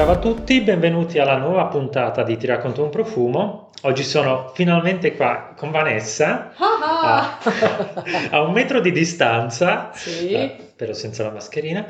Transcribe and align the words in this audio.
ciao 0.00 0.12
a 0.12 0.18
tutti, 0.18 0.62
benvenuti 0.62 1.18
alla 1.18 1.36
nuova 1.36 1.66
puntata 1.66 2.22
di 2.22 2.38
Ti 2.38 2.46
racconto 2.46 2.82
un 2.82 2.88
profumo. 2.88 3.68
Oggi 3.82 4.02
sono 4.02 4.50
finalmente 4.54 5.14
qua 5.14 5.52
con 5.54 5.70
Vanessa 5.70 6.54
Ah, 6.56 7.38
a, 7.38 7.38
a 8.30 8.40
un 8.40 8.52
metro 8.52 8.80
di 8.80 8.92
distanza, 8.92 9.90
Sì. 9.92 10.32
eh, 10.32 10.56
però 10.74 10.94
senza 10.94 11.24
la 11.24 11.32
mascherina. 11.32 11.84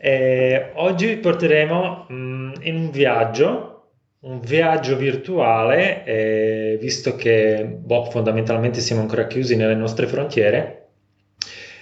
E 0.00 0.70
oggi 0.74 1.06
vi 1.06 1.16
porteremo 1.16 2.06
mm, 2.12 2.52
in 2.60 2.76
un 2.76 2.90
viaggio, 2.90 3.88
un 4.20 4.38
viaggio 4.38 4.94
virtuale, 4.94 6.04
eh, 6.04 6.78
visto 6.80 7.16
che 7.16 7.64
boh, 7.64 8.04
fondamentalmente 8.12 8.78
siamo 8.78 9.00
ancora 9.00 9.26
chiusi 9.26 9.56
nelle 9.56 9.74
nostre 9.74 10.06
frontiere. 10.06 10.79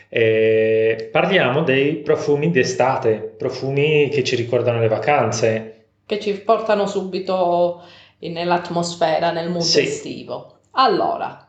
E 0.08 1.08
parliamo 1.12 1.62
dei 1.62 1.96
profumi 1.96 2.50
d'estate, 2.50 3.34
profumi 3.36 4.08
che 4.08 4.24
ci 4.24 4.36
ricordano 4.36 4.80
le 4.80 4.88
vacanze. 4.88 5.72
che 6.06 6.18
ci 6.18 6.32
portano 6.40 6.86
subito 6.86 7.82
nell'atmosfera, 8.20 9.30
nel 9.30 9.50
mood 9.50 9.60
Sì. 9.62 9.80
estivo. 9.82 10.60
Allora, 10.72 11.46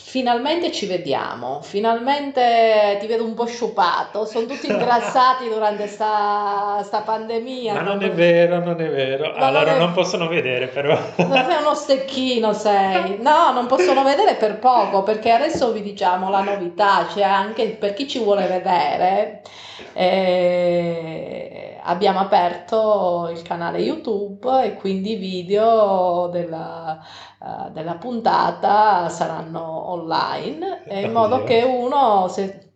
finalmente 0.00 0.70
ci 0.72 0.86
vediamo, 0.86 1.60
finalmente 1.62 2.96
ti 3.00 3.06
vedo 3.06 3.24
un 3.24 3.34
po' 3.34 3.46
sciupato, 3.46 4.24
sono 4.24 4.46
tutti 4.46 4.70
ingrassati 4.70 5.48
durante 5.52 5.86
sta, 5.86 6.80
sta 6.82 7.00
pandemia. 7.00 7.74
Ma 7.74 7.80
non 7.82 8.02
è 8.02 8.10
vero, 8.10 8.58
non 8.60 8.80
è 8.80 8.88
vero. 8.88 9.32
Ma 9.36 9.46
Allora 9.46 9.72
non 9.72 9.74
è- 9.74 9.78
non 9.84 9.92
possono 9.92 10.28
vedere, 10.28 10.68
però. 10.68 10.98
Ma 11.28 11.44
Sei 11.44 11.56
uno 11.60 11.74
stecchino, 11.74 12.52
sei. 12.52 13.18
No, 13.20 13.52
non 13.52 13.66
possono 13.66 14.02
vedere 14.02 14.34
per 14.34 14.58
poco, 14.58 15.02
perché 15.02 15.30
adesso 15.30 15.72
vi 15.72 15.82
diciamo 15.82 16.30
la 16.30 16.40
novità, 16.40 17.06
c'è 17.12 17.22
anche 17.22 17.66
per 17.78 17.92
chi 17.94 18.08
ci 18.08 18.18
vuole 18.18 18.46
vedere. 18.46 19.42
eh, 19.92 21.57
abbiamo 21.88 22.20
aperto 22.20 23.28
il 23.32 23.42
canale 23.42 23.78
YouTube 23.78 24.64
e 24.64 24.74
quindi 24.74 25.12
i 25.12 25.16
video 25.16 26.28
della, 26.28 27.00
eh, 27.42 27.70
della 27.72 27.94
puntata 27.94 29.08
saranno 29.08 29.90
online, 29.90 30.84
eh, 30.84 31.02
in 31.02 31.12
modo 31.12 31.44
che 31.44 31.62
uno 31.62 32.28
se 32.28 32.66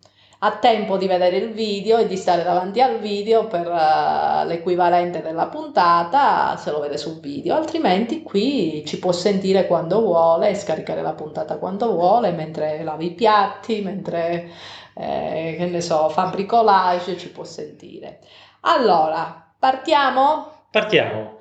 ha 0.44 0.56
tempo 0.56 0.96
di 0.96 1.06
vedere 1.06 1.36
il 1.36 1.52
video 1.52 1.98
e 1.98 2.08
di 2.08 2.16
stare 2.16 2.42
davanti 2.42 2.80
al 2.80 2.98
video 2.98 3.46
per 3.46 3.66
eh, 3.66 4.46
l'equivalente 4.46 5.22
della 5.22 5.46
puntata, 5.46 6.56
se 6.56 6.70
lo 6.70 6.80
vede 6.80 6.96
sul 6.96 7.20
video, 7.20 7.54
altrimenti 7.54 8.22
qui 8.22 8.82
ci 8.86 8.98
può 8.98 9.12
sentire 9.12 9.66
quando 9.66 10.00
vuole 10.00 10.48
e 10.48 10.54
scaricare 10.54 11.02
la 11.02 11.12
puntata 11.12 11.58
quando 11.58 11.92
vuole, 11.92 12.32
mentre 12.32 12.82
lavi 12.82 13.06
i 13.06 13.12
piatti, 13.12 13.82
mentre 13.82 14.48
eh, 14.94 15.54
che 15.58 15.66
ne 15.66 15.80
so, 15.80 16.08
fa 16.08 16.26
bricolage, 16.26 17.16
ci 17.18 17.30
può 17.30 17.44
sentire. 17.44 18.18
Allora, 18.64 19.54
partiamo? 19.58 20.66
Partiamo. 20.70 21.38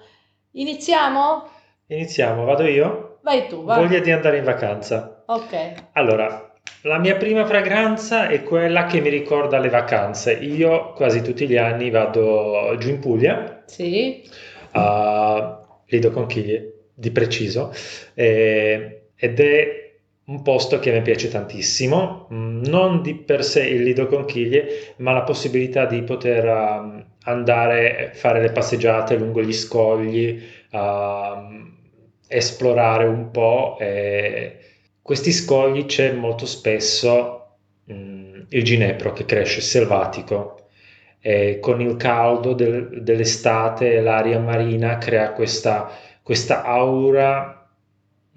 Iniziamo? 0.54 1.48
Iniziamo, 1.88 2.46
vado 2.46 2.64
io? 2.64 3.20
Vai 3.22 3.48
tu, 3.48 3.64
vai. 3.64 3.84
Voglia 3.86 4.00
di 4.00 4.12
andare 4.12 4.38
in 4.38 4.44
vacanza. 4.44 5.24
Ok. 5.28 5.74
Allora, 5.94 6.52
la 6.84 6.98
mia 6.98 7.16
prima 7.18 7.46
fragranza 7.46 8.28
è 8.28 8.42
quella 8.44 8.86
che 8.86 9.02
mi 9.02 9.10
ricorda 9.10 9.60
le 9.60 9.70
vacanze. 9.70 10.34
Io 10.34 10.94
quasi 10.94 11.22
tutti 11.22 11.48
gli 11.48 11.58
anni 11.58 11.90
vado 11.92 12.76
giù 12.80 12.90
in 12.90 13.00
Puglia, 13.00 13.64
Sì, 13.66 14.28
a 14.72 15.60
Lido 15.86 16.12
Conchiglie, 16.12 16.86
di 16.94 17.12
preciso, 17.12 17.72
eh, 18.16 19.10
ed 19.16 19.40
è 19.40 19.80
un 20.26 20.42
posto 20.42 20.80
che 20.80 20.92
mi 20.92 21.02
piace 21.02 21.30
tantissimo, 21.30 22.28
Mm, 22.34 22.64
non 22.66 23.02
di 23.02 23.14
per 23.16 23.44
sé 23.44 23.64
il 23.68 23.84
Lido 23.84 24.08
Conchiglie, 24.08 24.94
ma 24.98 25.12
la 25.12 25.24
possibilità 25.24 25.86
di 25.86 26.02
poter 26.04 26.46
um, 26.46 27.06
andare 27.24 28.12
a 28.12 28.14
fare 28.16 28.42
le 28.42 28.52
passeggiate 28.52 29.16
lungo 29.18 29.42
gli 29.42 29.54
scogli, 29.54 30.42
um, 30.72 31.78
esplorare 32.28 33.06
un 33.06 33.32
po'. 33.32 33.78
e 33.80 34.58
questi 35.02 35.32
scogli 35.32 35.86
c'è 35.86 36.14
molto 36.14 36.46
spesso 36.46 37.58
mm, 37.92 38.42
il 38.50 38.64
ginepro 38.64 39.14
che 39.14 39.26
cresce 39.26 39.62
selvatico 39.62 40.68
e 41.20 41.60
con 41.60 41.82
il 41.82 41.96
caldo 41.98 42.54
del- 42.54 43.04
dell'estate 43.04 44.00
l'aria 44.02 44.40
marina 44.40 44.98
crea 44.98 45.32
questa, 45.34 45.90
questa 46.24 46.64
aura 46.64 47.68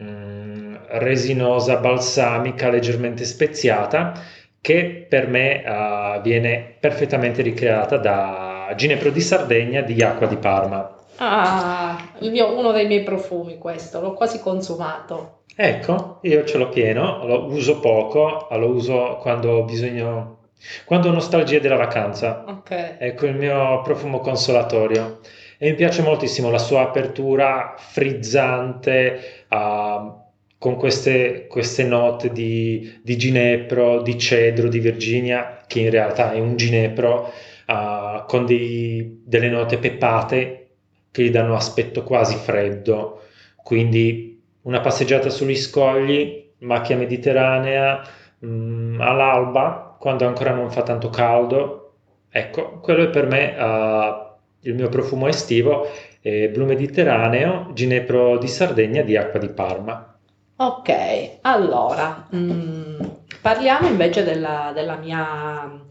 mm, 0.03 0.75
resinosa, 0.89 1.77
balsamica, 1.77 2.69
leggermente 2.71 3.25
speziata 3.25 4.13
che 4.61 5.07
per 5.09 5.29
me 5.29 5.63
eh, 5.63 6.21
viene 6.23 6.77
perfettamente 6.81 7.43
ricreata 7.43 7.97
da 7.99 8.44
ginepro 8.77 9.11
di 9.11 9.21
Sardegna 9.21 9.83
di 9.83 10.03
acqua 10.03 10.27
di 10.27 10.37
Parma. 10.37 10.97
Ah, 11.17 12.11
il 12.21 12.31
mio- 12.31 12.59
uno 12.59 12.73
dei 12.73 12.87
miei 12.87 13.03
profumi 13.03 13.59
questo, 13.59 14.01
l'ho 14.01 14.15
quasi 14.15 14.41
consumato. 14.41 15.43
Ecco, 15.57 16.19
io 16.23 16.45
ce 16.45 16.59
l'ho 16.59 16.69
pieno, 16.69 17.25
lo 17.27 17.45
uso 17.45 17.79
poco, 17.79 18.49
lo 18.51 18.67
uso 18.69 19.19
quando 19.21 19.53
ho 19.53 19.65
bisogno, 19.65 20.39
quando 20.85 21.09
ho 21.09 21.13
nostalgia 21.13 21.61
della 21.61 21.77
vacanza. 21.77 22.45
Ok. 22.49 22.97
Ecco 22.99 23.27
il 23.27 23.37
mio 23.37 23.81
profumo 23.83 24.19
consolatorio. 24.19 25.21
E 25.59 25.71
mi 25.71 25.77
piace 25.77 26.03
moltissimo 26.03 26.51
la 26.51 26.59
sua 26.59 26.81
apertura 26.83 27.75
frizzante, 27.77 29.45
ah, 29.49 30.19
con 30.59 30.77
queste, 30.77 31.47
queste 31.47 31.85
note 31.85 32.33
di, 32.33 33.01
di 33.03 33.17
ginepro, 33.17 34.03
di 34.03 34.19
cedro, 34.19 34.69
di 34.69 34.79
Virginia, 34.79 35.61
che 35.67 35.81
in 35.81 35.91
realtà 35.91 36.33
è 36.33 36.41
un 36.41 36.57
ginepro, 36.57 37.31
ah, 37.67 38.25
con 38.27 38.47
dei- 38.47 39.23
delle 39.25 39.49
note 39.49 39.79
peppate 39.79 40.69
che 41.11 41.23
gli 41.25 41.31
danno 41.31 41.55
aspetto 41.55 42.03
quasi 42.03 42.37
freddo. 42.37 43.23
Quindi 43.63 44.43
una 44.63 44.81
passeggiata 44.81 45.31
sugli 45.31 45.57
scogli, 45.57 46.53
macchia 46.59 46.97
mediterranea, 46.97 48.03
mm, 48.45 49.01
all'alba, 49.01 49.97
quando 49.99 50.27
ancora 50.27 50.53
non 50.53 50.71
fa 50.71 50.83
tanto 50.83 51.09
caldo. 51.11 51.93
Ecco, 52.31 52.81
quello 52.81 53.05
è 53.05 53.11
per 53.11 53.27
me 53.27 53.57
eh, 53.57 54.27
il 54.61 54.75
mio 54.75 54.89
profumo 54.89 55.29
estivo, 55.29 55.87
è 56.21 56.49
blu 56.49 56.65
mediterraneo, 56.67 57.71
ginepro 57.75 58.39
di 58.39 58.49
Sardegna 58.49 59.03
di 59.03 59.17
acqua 59.17 59.39
di 59.39 59.49
Parma. 59.51 60.09
Ok, 60.57 61.39
allora, 61.43 62.29
mm, 62.35 63.01
parliamo 63.41 63.89
invece 63.89 64.23
della, 64.23 64.71
della 64.75 64.97
mia, 64.97 65.85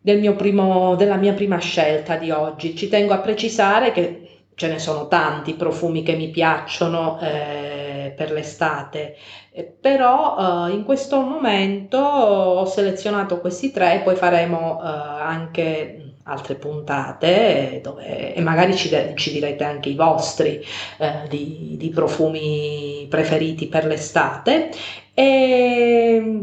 del 0.00 0.34
primo, 0.34 0.94
della 0.96 1.16
mia 1.16 1.32
prima 1.32 1.58
scelta 1.58 2.16
di 2.16 2.30
oggi. 2.30 2.76
Ci 2.76 2.88
tengo 2.88 3.12
a 3.12 3.18
precisare 3.18 3.92
che 3.92 4.28
ce 4.54 4.68
ne 4.68 4.78
sono 4.80 5.06
tanti 5.06 5.54
profumi 5.54 6.02
che 6.02 6.16
mi 6.16 6.30
piacciono 6.30 7.18
eh, 7.20 8.12
per 8.16 8.32
l'estate, 8.32 9.14
eh, 9.52 9.62
però 9.62 10.66
eh, 10.66 10.72
in 10.72 10.84
questo 10.84 11.20
momento 11.20 11.98
ho 11.98 12.64
selezionato 12.64 13.40
questi 13.40 13.70
tre, 13.70 14.00
poi 14.02 14.16
faremo 14.16 14.80
eh, 14.82 14.86
anche 14.86 16.02
altre 16.24 16.56
puntate 16.56 17.76
eh, 17.76 17.80
dove, 17.80 18.34
e 18.34 18.40
magari 18.40 18.74
ci, 18.74 18.88
de- 18.88 19.14
ci 19.16 19.32
direte 19.32 19.62
anche 19.62 19.90
i 19.90 19.94
vostri 19.94 20.60
eh, 20.98 21.28
di, 21.28 21.76
di 21.78 21.88
profumi 21.90 23.06
preferiti 23.08 23.68
per 23.68 23.86
l'estate 23.86 24.70
e, 25.14 26.42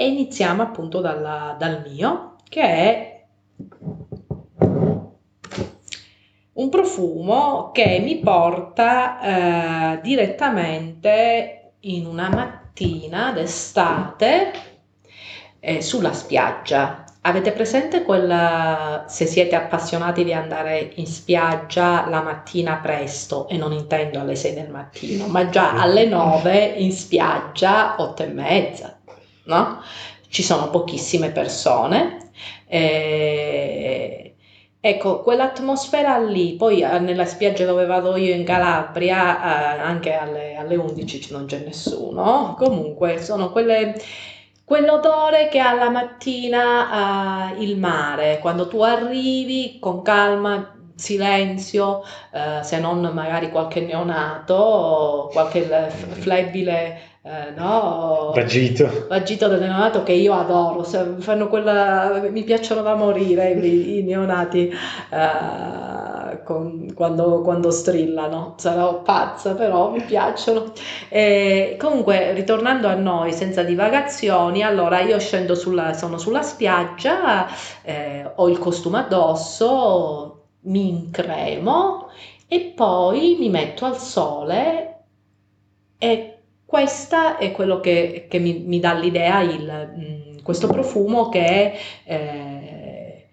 e 0.00 0.06
iniziamo 0.06 0.62
appunto 0.62 1.02
dalla- 1.02 1.54
dal 1.58 1.84
mio 1.86 2.36
che 2.48 2.62
è 2.62 3.24
un 6.54 6.68
profumo 6.70 7.70
che 7.70 8.00
mi 8.02 8.16
porta 8.16 9.20
eh, 9.96 10.00
direttamente 10.00 11.72
in 11.80 12.06
una 12.06 12.30
mattina 12.30 13.32
d'estate 13.32 14.52
eh, 15.60 15.82
sulla 15.82 16.14
spiaggia. 16.14 17.04
Avete 17.22 17.52
presente 17.52 18.02
quella, 18.02 19.04
se 19.06 19.26
siete 19.26 19.54
appassionati 19.54 20.24
di 20.24 20.32
andare 20.32 20.92
in 20.94 21.06
spiaggia 21.06 22.08
la 22.08 22.22
mattina 22.22 22.76
presto, 22.76 23.46
e 23.48 23.58
non 23.58 23.72
intendo 23.72 24.18
alle 24.18 24.34
6 24.34 24.54
del 24.54 24.70
mattino, 24.70 25.26
ma 25.26 25.50
già 25.50 25.74
alle 25.78 26.06
9 26.06 26.56
in 26.78 26.90
spiaggia, 26.90 27.96
8 27.98 28.22
e 28.22 28.26
mezza, 28.28 28.99
no? 29.50 29.82
Ci 30.28 30.42
sono 30.42 30.70
pochissime 30.70 31.30
persone. 31.30 32.30
eh, 32.66 34.34
ecco, 34.80 35.20
quell'atmosfera 35.22 36.18
lì, 36.18 36.54
poi 36.56 36.80
eh, 36.82 36.98
nella 37.00 37.24
spiaggia 37.26 37.64
dove 37.66 37.84
vado 37.86 38.16
io 38.16 38.34
in 38.34 38.44
Calabria, 38.44 39.76
eh, 39.76 39.80
anche 39.80 40.14
alle, 40.14 40.54
alle 40.56 40.76
11 40.76 41.32
non 41.32 41.46
c'è 41.46 41.58
nessuno. 41.64 42.54
Comunque, 42.58 43.20
sono 43.22 43.50
quelle 43.50 43.94
quell'odore 44.64 45.48
che 45.48 45.58
ha 45.58 45.74
la 45.74 45.90
mattina 45.90 47.50
eh, 47.56 47.62
il 47.62 47.76
mare, 47.76 48.38
quando 48.40 48.68
tu 48.68 48.80
arrivi 48.82 49.78
con 49.80 50.02
calma, 50.02 50.74
silenzio, 50.94 52.02
eh, 52.32 52.62
se 52.62 52.78
non 52.78 53.00
magari 53.12 53.50
qualche 53.50 53.80
neonato 53.80 54.54
o 54.54 55.28
qualche 55.28 55.62
flebile 55.90 57.00
eh, 57.22 57.50
no? 57.54 58.32
Vagito. 58.34 59.06
Vagito 59.06 59.46
del 59.48 59.60
neonato 59.60 60.02
che 60.02 60.12
io 60.12 60.32
adoro, 60.32 60.82
fanno 60.82 61.48
quella, 61.48 62.18
mi 62.30 62.44
piacciono 62.44 62.80
da 62.80 62.94
morire 62.94 63.50
i, 63.50 63.98
i 63.98 64.02
neonati 64.02 64.72
uh, 65.10 66.42
con, 66.44 66.94
quando, 66.94 67.42
quando, 67.42 67.70
strillano, 67.70 68.54
sarò 68.56 69.02
pazza 69.02 69.54
però 69.54 69.90
mi 69.90 70.00
piacciono. 70.00 70.72
E 71.10 71.76
comunque 71.78 72.32
ritornando 72.32 72.88
a 72.88 72.94
noi 72.94 73.32
senza 73.34 73.62
divagazioni, 73.64 74.62
allora 74.62 75.00
io 75.00 75.18
scendo 75.18 75.54
sulla, 75.54 75.92
sono 75.92 76.16
sulla 76.16 76.42
spiaggia, 76.42 77.48
eh, 77.82 78.30
ho 78.34 78.48
il 78.48 78.58
costume 78.58 79.00
addosso, 79.00 80.46
mi 80.62 80.88
incremo 80.88 82.08
e 82.48 82.72
poi 82.74 83.36
mi 83.38 83.50
metto 83.50 83.84
al 83.84 83.98
sole 83.98 84.86
e 85.98 86.29
questa 86.70 87.36
è 87.36 87.50
quello 87.50 87.80
che, 87.80 88.28
che 88.30 88.38
mi, 88.38 88.62
mi, 88.64 88.78
dà 88.78 88.92
l'idea, 88.92 89.40
il, 89.40 89.92
mm, 89.92 90.38
questo 90.44 90.68
profumo 90.68 91.28
che 91.28 91.44
è 91.44 91.78
eh, 92.04 93.28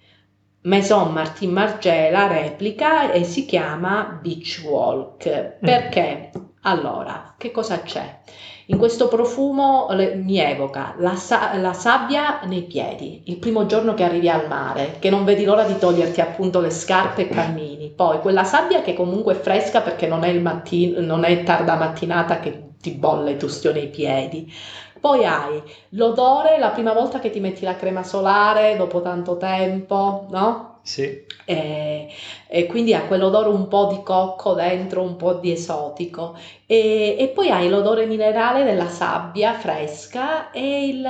Maison 0.61 1.13
Martin 1.13 1.51
Margiela 1.51 2.25
replica 2.25 3.11
e 3.11 3.23
si 3.23 3.45
chiama 3.45 4.19
Beach 4.19 4.63
Walk. 4.67 5.29
Mm. 5.29 5.65
Perché? 5.65 6.31
Allora, 6.61 7.35
che 7.37 7.51
cosa 7.51 7.83
c'è? 7.83 8.21
In 8.69 8.79
questo 8.79 9.07
profumo 9.07 9.85
le, 9.91 10.15
mi 10.15 10.39
evoca 10.39 10.95
la, 10.97 11.13
la, 11.57 11.73
sabbia 11.73 12.41
nei 12.45 12.63
piedi, 12.63 13.21
il 13.25 13.37
primo 13.37 13.67
giorno 13.67 13.93
che 13.93 14.03
arrivi 14.03 14.29
al 14.29 14.47
mare, 14.47 14.95
che 14.97 15.11
non 15.11 15.25
vedi 15.25 15.45
l'ora 15.45 15.63
di 15.63 15.77
toglierti 15.77 16.21
appunto 16.21 16.59
le 16.59 16.71
scarpe 16.71 17.21
e 17.21 17.29
cammini. 17.29 17.91
Poi 17.95 18.19
quella 18.19 18.43
sabbia 18.43 18.81
che 18.81 18.95
comunque 18.95 19.35
è 19.35 19.39
fresca 19.39 19.81
perché 19.81 20.07
non 20.07 20.23
è, 20.23 20.29
il 20.29 20.41
mattino, 20.41 20.99
non 21.01 21.23
è 21.23 21.43
tarda 21.43 21.75
mattinata 21.75 22.39
che 22.39 22.66
ti 22.81 22.91
bolle 22.91 23.31
e 23.31 23.37
tustione 23.37 23.79
i 23.79 23.87
piedi. 23.89 24.51
Poi 24.99 25.25
hai 25.25 25.61
l'odore 25.89 26.57
la 26.57 26.69
prima 26.69 26.93
volta 26.93 27.19
che 27.19 27.29
ti 27.29 27.39
metti 27.39 27.63
la 27.63 27.75
crema 27.75 28.03
solare 28.03 28.75
dopo 28.77 29.01
tanto 29.01 29.37
tempo, 29.37 30.27
no? 30.29 30.79
Sì. 30.81 31.25
E, 31.45 32.07
e, 32.47 32.65
quindi 32.65 32.93
ha 32.93 33.03
quell'odore 33.03 33.49
un 33.49 33.67
po' 33.67 33.87
di 33.87 34.01
cocco 34.03 34.53
dentro, 34.53 35.01
un 35.01 35.17
po' 35.17 35.33
di 35.33 35.51
esotico. 35.51 36.37
E, 36.65 37.15
e 37.19 37.27
poi 37.27 37.49
hai 37.49 37.67
l'odore 37.69 38.05
minerale 38.05 38.63
della 38.63 38.87
sabbia 38.87 39.53
fresca 39.53 40.49
e 40.51 40.87
il, 40.87 41.07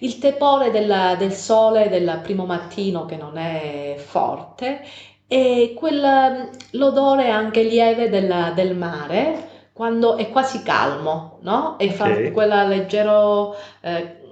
il 0.00 0.18
tepore 0.18 0.70
del, 0.70 1.16
del 1.18 1.32
sole 1.32 1.88
del 1.88 2.20
primo 2.22 2.44
mattino 2.44 3.06
che 3.06 3.16
non 3.16 3.38
è 3.38 3.94
forte 3.96 4.84
e 5.28 5.74
quel, 5.76 6.50
l'odore 6.72 7.30
anche 7.30 7.62
lieve 7.62 8.08
del, 8.08 8.52
del 8.54 8.76
mare 8.76 9.55
quando 9.76 10.16
è 10.16 10.30
quasi 10.30 10.62
calmo, 10.62 11.38
no? 11.42 11.78
E 11.78 11.90
okay. 11.90 12.24
fa 12.24 12.30
quella 12.32 12.64
leggero... 12.64 13.54
Eh, 13.82 14.24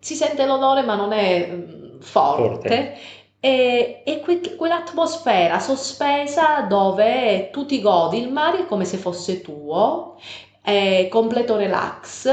si 0.00 0.16
sente 0.16 0.44
l'odore 0.44 0.82
ma 0.82 0.96
non 0.96 1.12
è 1.12 1.48
mm, 1.48 2.00
forte. 2.00 2.68
forte. 2.68 2.98
E, 3.38 4.02
e 4.04 4.20
que- 4.20 4.56
quell'atmosfera 4.56 5.60
sospesa 5.60 6.62
dove 6.62 7.50
tu 7.52 7.64
ti 7.64 7.80
godi 7.80 8.18
il 8.20 8.32
mare 8.32 8.66
come 8.66 8.84
se 8.84 8.96
fosse 8.96 9.40
tuo, 9.40 10.16
è 10.60 11.06
completo 11.08 11.56
relax 11.56 12.28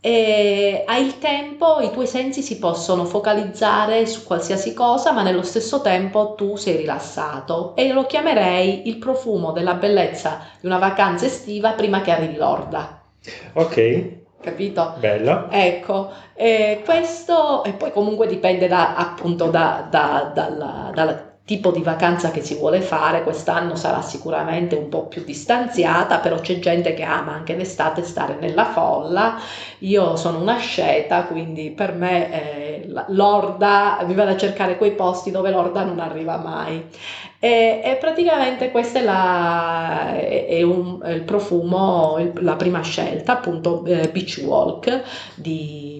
e 0.00 0.84
hai 0.86 1.04
il 1.04 1.18
tempo, 1.18 1.80
i 1.80 1.90
tuoi 1.90 2.06
sensi 2.06 2.40
si 2.40 2.58
possono 2.58 3.04
focalizzare 3.04 4.06
su 4.06 4.24
qualsiasi 4.24 4.72
cosa, 4.72 5.12
ma 5.12 5.22
nello 5.22 5.42
stesso 5.42 5.80
tempo 5.80 6.34
tu 6.34 6.56
sei 6.56 6.76
rilassato 6.76 7.74
e 7.74 7.92
lo 7.92 8.06
chiamerei 8.06 8.88
il 8.88 8.98
profumo 8.98 9.50
della 9.50 9.74
bellezza 9.74 10.40
di 10.60 10.66
una 10.66 10.78
vacanza 10.78 11.26
estiva 11.26 11.72
prima 11.72 12.00
che 12.00 12.12
arrivi 12.12 12.36
l'orda. 12.36 13.02
Ok. 13.54 14.16
Capito? 14.40 14.94
Bello. 14.98 15.48
Ecco, 15.50 16.12
eh, 16.34 16.80
questo 16.84 17.64
e 17.64 17.72
poi 17.72 17.90
comunque 17.90 18.28
dipende 18.28 18.68
da, 18.68 18.94
appunto 18.94 19.46
da, 19.46 19.84
da, 19.90 20.30
dalla, 20.32 20.92
dalla 20.94 21.27
tipo 21.48 21.70
di 21.70 21.80
vacanza 21.80 22.30
che 22.30 22.42
si 22.42 22.56
vuole 22.56 22.82
fare, 22.82 23.22
quest'anno 23.22 23.74
sarà 23.74 24.02
sicuramente 24.02 24.74
un 24.74 24.90
po' 24.90 25.06
più 25.06 25.24
distanziata, 25.24 26.18
però 26.18 26.40
c'è 26.40 26.58
gente 26.58 26.92
che 26.92 27.04
ama 27.04 27.32
anche 27.32 27.56
d'estate 27.56 28.02
stare 28.02 28.36
nella 28.38 28.66
folla. 28.66 29.40
Io 29.78 30.14
sono 30.16 30.40
una 30.40 30.58
sceta, 30.58 31.22
quindi 31.22 31.70
per 31.70 31.94
me 31.94 32.32
eh, 32.82 32.86
l'orda, 33.06 33.96
mi 34.06 34.12
vado 34.12 34.32
a 34.32 34.36
cercare 34.36 34.76
quei 34.76 34.92
posti 34.92 35.30
dove 35.30 35.50
l'orda 35.50 35.84
non 35.84 36.00
arriva 36.00 36.36
mai. 36.36 36.84
E, 37.40 37.80
e 37.82 37.96
praticamente 37.98 38.70
questo 38.70 38.98
è, 38.98 39.02
la, 39.02 40.16
è, 40.18 40.60
un, 40.62 41.00
è 41.02 41.12
il 41.12 41.22
profumo, 41.22 42.18
la 42.40 42.56
prima 42.56 42.82
scelta, 42.82 43.32
appunto 43.32 43.82
eh, 43.86 44.10
Beach 44.10 44.42
Walk 44.44 45.02
di 45.34 45.97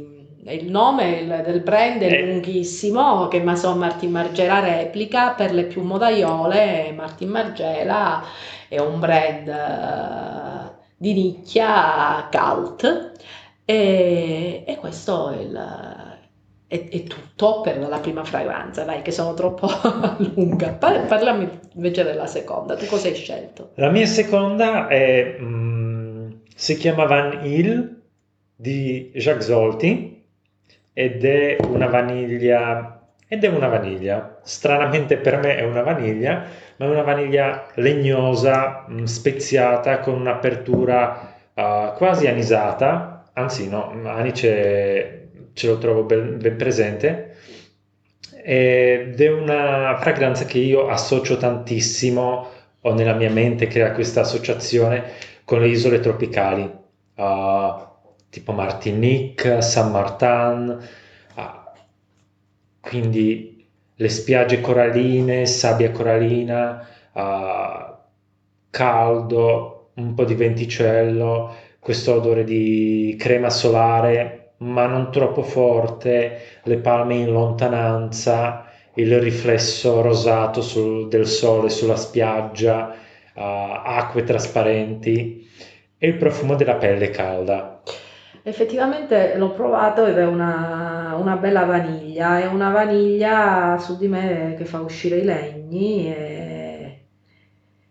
il 0.50 0.70
nome 0.70 1.42
del 1.44 1.60
brand 1.60 2.00
è 2.00 2.12
eh. 2.12 2.26
lunghissimo, 2.26 3.28
che 3.28 3.40
Mason 3.40 3.78
Martin 3.78 4.10
Margela 4.10 4.60
replica, 4.60 5.30
per 5.30 5.52
le 5.52 5.64
più 5.64 5.82
modaiole 5.82 6.92
Martin 6.94 7.28
Margela 7.28 8.22
è 8.68 8.78
un 8.78 8.98
brand 8.98 9.48
uh, 9.48 10.70
di 10.96 11.14
nicchia 11.14 12.28
cult 12.30 13.12
e, 13.64 14.64
e 14.66 14.76
questo 14.76 15.30
è, 15.30 15.36
il, 15.40 15.56
è, 16.66 16.88
è, 16.88 17.02
tutto 17.04 17.60
per 17.60 17.78
la 17.78 17.98
prima 17.98 18.24
fragranza, 18.24 18.84
dai 18.84 19.02
che 19.02 19.10
sono 19.10 19.34
troppo 19.34 19.68
lunga. 20.34 20.70
Parlami 20.72 21.48
invece 21.74 22.04
della 22.04 22.26
seconda, 22.26 22.76
tu 22.76 22.86
cosa 22.86 23.08
hai 23.08 23.14
scelto? 23.14 23.70
La 23.74 23.90
mia 23.90 24.06
seconda 24.06 24.88
è, 24.88 25.36
mm, 25.40 26.30
si 26.54 26.76
chiama 26.76 27.04
Van 27.04 27.44
Hill 27.44 27.96
di 28.54 29.10
Jacques 29.14 29.46
Zolti 29.46 30.17
ed 30.98 31.24
è 31.24 31.56
una 31.68 31.86
vaniglia 31.86 32.98
ed 33.28 33.44
è 33.44 33.48
una 33.48 33.68
vaniglia. 33.68 34.40
Stranamente 34.42 35.16
per 35.16 35.36
me 35.38 35.56
è 35.56 35.62
una 35.62 35.82
vaniglia, 35.82 36.44
ma 36.76 36.86
è 36.86 36.88
una 36.88 37.02
vaniglia 37.02 37.68
legnosa, 37.74 38.84
mm, 38.90 39.04
speziata 39.04 40.00
con 40.00 40.14
un'apertura 40.14 41.36
uh, 41.54 41.92
quasi 41.94 42.26
anisata, 42.26 43.30
anzi 43.34 43.68
no, 43.68 43.92
anice 44.06 45.28
ce 45.52 45.66
lo 45.68 45.78
trovo 45.78 46.02
ben, 46.02 46.38
ben 46.38 46.56
presente 46.56 47.36
ed 48.42 49.20
è 49.20 49.30
una 49.30 49.96
fragranza 50.00 50.46
che 50.46 50.58
io 50.58 50.88
associo 50.88 51.36
tantissimo, 51.36 52.48
ho 52.80 52.94
nella 52.94 53.14
mia 53.14 53.30
mente 53.30 53.68
crea 53.68 53.92
questa 53.92 54.22
associazione 54.22 55.04
con 55.44 55.60
le 55.60 55.68
isole 55.68 56.00
tropicali. 56.00 56.68
Uh, 57.14 57.88
tipo 58.30 58.52
Martinique, 58.52 59.62
San 59.62 59.90
Martin, 59.90 60.78
ah, 61.34 61.72
quindi 62.80 63.66
le 63.94 64.08
spiagge 64.08 64.61
coralline, 64.61 65.47
sabbia 65.47 65.90
corallina, 65.90 66.87
ah, 67.12 68.06
caldo, 68.70 69.90
un 69.94 70.14
po' 70.14 70.25
di 70.25 70.35
venticello, 70.35 71.54
questo 71.80 72.14
odore 72.14 72.44
di 72.44 73.16
crema 73.18 73.50
solare, 73.50 74.52
ma 74.58 74.87
non 74.87 75.11
troppo 75.11 75.42
forte, 75.42 76.61
le 76.64 76.78
palme 76.78 77.16
in 77.16 77.30
lontananza, 77.30 78.68
il 78.94 79.20
riflesso 79.20 80.00
rosato 80.00 80.61
sul, 80.61 81.08
del 81.08 81.26
sole 81.26 81.68
sulla 81.68 81.97
spiaggia, 81.97 82.94
uh, 83.35 83.40
acque 83.40 84.25
trasparenti 84.25 85.49
e 85.97 86.08
il 86.08 86.16
profumo 86.16 86.54
della 86.56 86.75
pelle 86.76 87.11
calda. 87.11 87.80
Effettivamente 88.49 89.35
l'ho 89.37 89.50
provato 89.50 90.07
ed 90.07 90.17
è 90.17 90.25
una, 90.25 91.14
una 91.21 91.37
bella 91.37 91.67
vaniglia, 91.67 92.40
è 92.40 92.47
una 92.47 92.71
vaniglia 92.71 93.76
su 93.78 93.99
di 93.99 94.09
me 94.09 94.55
che 94.57 94.64
fa 94.64 94.81
uscire 94.81 95.19
i 95.19 95.25
legni 95.25 96.07
e, 96.07 97.00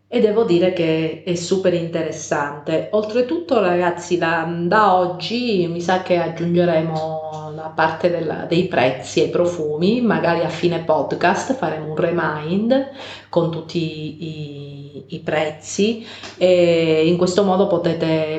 e 0.08 0.20
devo 0.20 0.46
dire 0.46 0.74
che 0.74 1.22
è 1.24 1.36
super 1.36 1.76
interessante. 1.76 2.88
Oltretutto 2.94 3.62
ragazzi 3.62 4.18
da, 4.18 4.52
da 4.64 4.96
oggi 4.96 5.68
mi 5.68 5.80
sa 5.80 6.02
che 6.02 6.18
aggiungeremo 6.18 7.52
la 7.54 7.72
parte 7.76 8.10
della, 8.10 8.46
dei 8.46 8.66
prezzi 8.66 9.22
e 9.22 9.30
profumi, 9.30 10.02
magari 10.02 10.40
a 10.44 10.50
fine 10.50 10.80
podcast 10.80 11.54
faremo 11.54 11.90
un 11.92 11.96
remind 11.96 12.90
con 13.30 13.52
tutti 13.52 13.78
i, 13.78 15.06
i 15.10 15.20
prezzi. 15.20 16.04
E 16.36 17.04
in 17.06 17.16
questo 17.16 17.44
modo 17.44 17.68
potete... 17.68 18.36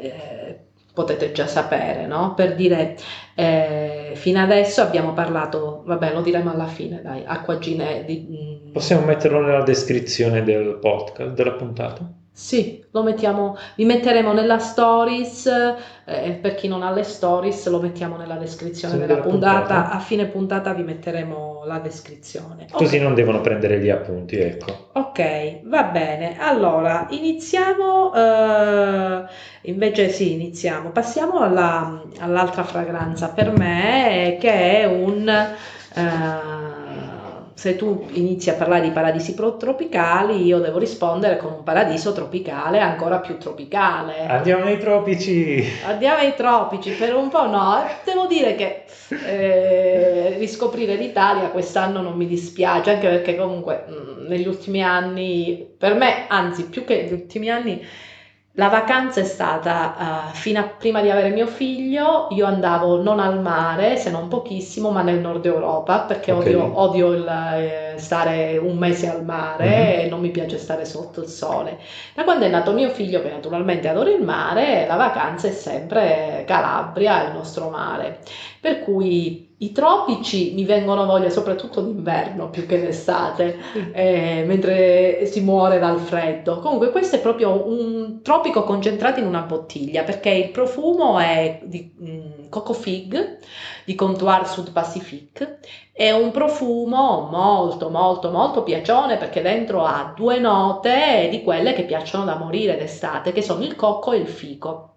Eh, 0.00 0.29
potete 0.92 1.32
già 1.32 1.46
sapere, 1.46 2.06
no? 2.06 2.34
Per 2.34 2.54
dire, 2.54 2.96
eh, 3.34 4.12
fino 4.14 4.40
adesso 4.40 4.82
abbiamo 4.82 5.12
parlato, 5.12 5.82
vabbè 5.86 6.12
lo 6.12 6.22
diremo 6.22 6.50
alla 6.50 6.66
fine, 6.66 7.00
dai, 7.02 7.22
acquagine 7.24 8.04
di... 8.04 8.26
Mm. 8.28 8.72
Possiamo 8.72 9.04
metterlo 9.04 9.40
nella 9.40 9.62
descrizione 9.62 10.42
del 10.42 10.78
podcast, 10.80 11.32
della 11.32 11.52
puntata? 11.52 12.19
Sì, 12.42 12.82
lo 12.92 13.02
mettiamo, 13.02 13.54
vi 13.76 13.84
metteremo 13.84 14.32
nella 14.32 14.58
stories, 14.58 15.46
eh, 16.06 16.38
per 16.40 16.54
chi 16.54 16.68
non 16.68 16.82
ha 16.82 16.90
le 16.90 17.02
stories 17.02 17.68
lo 17.68 17.80
mettiamo 17.82 18.16
nella 18.16 18.36
descrizione 18.36 18.94
Sì, 18.94 19.00
della 19.00 19.18
puntata, 19.20 19.58
puntata. 19.74 19.90
a 19.90 19.98
fine 20.00 20.26
puntata 20.26 20.72
vi 20.72 20.82
metteremo 20.82 21.64
la 21.66 21.78
descrizione. 21.80 22.66
Così 22.72 22.96
Ok. 22.96 23.02
non 23.02 23.14
devono 23.14 23.42
prendere 23.42 23.78
gli 23.78 23.90
appunti, 23.90 24.36
ecco. 24.38 24.88
Ok, 24.94 25.60
va 25.64 25.84
bene. 25.84 26.36
Allora, 26.38 27.06
iniziamo, 27.10 28.12
eh, 28.14 29.24
invece 29.62 30.08
sì, 30.08 30.32
iniziamo. 30.32 30.90
Passiamo 30.92 31.40
alla- 31.40 32.02
all'altra 32.20 32.64
fragranza 32.64 33.28
per 33.28 33.50
me, 33.52 34.38
che 34.40 34.80
è 34.80 34.84
un... 34.86 35.28
eh, 35.28 36.69
se 37.60 37.76
tu 37.76 38.06
inizi 38.12 38.48
a 38.48 38.54
parlare 38.54 38.80
di 38.80 38.90
paradisi 38.90 39.34
tropicali, 39.34 40.46
io 40.46 40.60
devo 40.60 40.78
rispondere 40.78 41.36
con 41.36 41.52
un 41.52 41.62
paradiso 41.62 42.14
tropicale 42.14 42.80
ancora 42.80 43.18
più 43.18 43.36
tropicale. 43.36 44.26
Andiamo 44.26 44.64
nei 44.64 44.78
tropici! 44.78 45.62
Andiamo 45.84 46.20
ai 46.20 46.34
tropici, 46.34 46.92
per 46.92 47.14
un 47.14 47.28
po' 47.28 47.46
no, 47.46 47.84
devo 48.02 48.24
dire 48.24 48.54
che 48.54 48.84
eh, 49.26 50.36
riscoprire 50.38 50.94
l'Italia 50.94 51.48
quest'anno 51.48 52.00
non 52.00 52.16
mi 52.16 52.26
dispiace, 52.26 52.92
anche 52.92 53.08
perché 53.08 53.36
comunque 53.36 53.84
mh, 53.86 54.26
negli 54.26 54.48
ultimi 54.48 54.82
anni, 54.82 55.68
per 55.76 55.92
me, 55.92 56.28
anzi 56.28 56.64
più 56.64 56.84
che 56.84 57.02
negli 57.02 57.12
ultimi 57.12 57.50
anni, 57.50 57.78
la 58.54 58.68
vacanza 58.68 59.20
è 59.20 59.24
stata 59.24 60.30
eh, 60.32 60.34
fino 60.34 60.58
a 60.60 60.64
prima 60.64 61.00
di 61.02 61.08
avere 61.08 61.30
mio 61.30 61.46
figlio, 61.46 62.26
io 62.30 62.46
andavo 62.46 63.00
non 63.00 63.20
al 63.20 63.40
mare, 63.40 63.96
se 63.96 64.10
non 64.10 64.28
pochissimo, 64.28 64.90
ma 64.90 65.02
nel 65.02 65.20
nord 65.20 65.46
Europa, 65.46 66.00
perché 66.00 66.32
Ok. 66.32 66.38
odio, 66.40 66.78
odio 66.80 67.12
il, 67.12 67.26
eh, 67.28 67.94
stare 67.98 68.58
un 68.58 68.76
mese 68.76 69.08
al 69.08 69.24
mare 69.24 69.66
Mhm. 69.66 70.00
e 70.00 70.08
non 70.10 70.20
mi 70.20 70.30
piace 70.30 70.58
stare 70.58 70.84
sotto 70.84 71.20
il 71.22 71.28
sole. 71.28 71.78
Da 72.14 72.24
quando 72.24 72.44
è 72.44 72.48
nato 72.48 72.72
mio 72.72 72.90
figlio, 72.90 73.22
che 73.22 73.30
naturalmente 73.30 73.88
adora 73.88 74.10
il 74.10 74.22
mare, 74.22 74.84
la 74.86 74.96
vacanza 74.96 75.46
è 75.48 75.52
sempre 75.52 76.44
Calabria, 76.46 77.22
il 77.28 77.32
nostro 77.32 77.68
mare. 77.70 78.20
Per 78.60 78.80
cui 78.80 79.48
i 79.62 79.72
tropici 79.72 80.52
mi 80.54 80.64
vengono 80.64 81.04
voglia 81.04 81.28
soprattutto 81.28 81.82
d'inverno 81.82 82.48
più 82.48 82.64
che 82.64 82.80
d'estate, 82.80 83.58
eh, 83.92 84.42
mentre 84.46 85.26
si 85.26 85.42
muore 85.42 85.78
dal 85.78 85.98
freddo. 85.98 86.60
Comunque 86.60 86.90
questo 86.90 87.16
è 87.16 87.20
proprio 87.20 87.66
un 87.68 88.22
tropico 88.22 88.64
concentrato 88.64 89.20
in 89.20 89.26
una 89.26 89.42
bottiglia, 89.42 90.02
perché 90.02 90.30
il 90.30 90.50
profumo 90.50 91.18
è 91.18 91.60
di 91.64 91.94
mm, 92.00 92.48
Coco 92.48 92.72
Fig, 92.72 93.38
di 93.84 93.94
Comptoir 93.94 94.48
Sud 94.48 94.72
Pacifique, 94.72 95.58
è 95.92 96.10
un 96.10 96.30
profumo 96.30 97.28
molto 97.30 97.90
molto 97.90 98.30
molto 98.30 98.62
piacione 98.62 99.18
perché 99.18 99.42
dentro 99.42 99.84
ha 99.84 100.14
due 100.16 100.38
note 100.38 101.28
di 101.30 101.42
quelle 101.42 101.74
che 101.74 101.84
piacciono 101.84 102.24
da 102.24 102.36
morire 102.36 102.76
d'estate, 102.78 103.32
che 103.32 103.42
sono 103.42 103.62
il 103.64 103.76
cocco 103.76 104.12
e 104.12 104.18
il 104.18 104.28
fico. 104.28 104.89